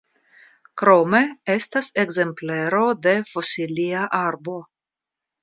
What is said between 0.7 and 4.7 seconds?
Krome estas ekzemplero de fosilia arbo.